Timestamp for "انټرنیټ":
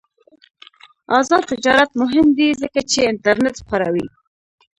3.11-3.55